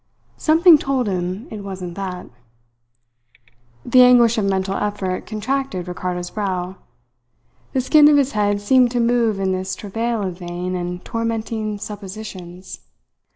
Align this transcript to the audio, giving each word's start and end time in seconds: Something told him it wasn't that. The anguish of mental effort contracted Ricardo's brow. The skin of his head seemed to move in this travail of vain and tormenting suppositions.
Something 0.37 0.79
told 0.79 1.05
him 1.05 1.47
it 1.51 1.63
wasn't 1.63 1.93
that. 1.93 2.25
The 3.85 4.01
anguish 4.01 4.35
of 4.39 4.45
mental 4.45 4.73
effort 4.75 5.27
contracted 5.27 5.87
Ricardo's 5.87 6.31
brow. 6.31 6.77
The 7.73 7.81
skin 7.81 8.07
of 8.07 8.17
his 8.17 8.31
head 8.31 8.61
seemed 8.61 8.89
to 8.93 8.99
move 8.99 9.39
in 9.39 9.51
this 9.51 9.75
travail 9.75 10.23
of 10.23 10.39
vain 10.39 10.75
and 10.75 11.05
tormenting 11.05 11.77
suppositions. 11.77 12.79